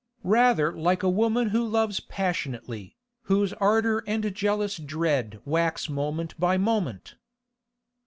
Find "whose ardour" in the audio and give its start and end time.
3.25-4.03